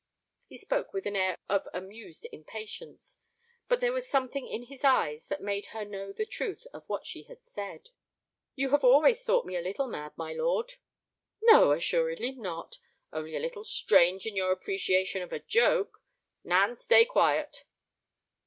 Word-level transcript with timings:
He 0.47 0.57
spoke 0.57 0.93
with 0.95 1.05
an 1.05 1.15
air 1.15 1.37
of 1.47 1.67
amused 1.75 2.25
impatience, 2.31 3.19
but 3.67 3.81
there 3.81 3.93
was 3.93 4.09
something 4.09 4.47
in 4.47 4.63
his 4.63 4.83
eyes 4.83 5.27
that 5.27 5.43
made 5.43 5.67
her 5.67 5.85
know 5.85 6.11
the 6.11 6.25
truth 6.25 6.65
of 6.73 6.83
what 6.89 7.05
she 7.05 7.21
had 7.25 7.43
said. 7.45 7.91
"You 8.55 8.69
have 8.71 8.83
always 8.83 9.23
thought 9.23 9.45
me 9.45 9.55
a 9.55 9.61
little 9.61 9.85
mad, 9.87 10.13
my 10.15 10.33
lord." 10.33 10.73
"No, 11.43 11.71
assuredly 11.71 12.31
not. 12.31 12.79
Only 13.13 13.35
a 13.35 13.39
little 13.39 13.63
strange 13.63 14.25
in 14.25 14.35
your 14.35 14.51
appreciation 14.51 15.21
of 15.21 15.31
a 15.31 15.37
joke. 15.37 16.01
Nan, 16.43 16.75
stay 16.75 17.05
quiet." 17.05 17.65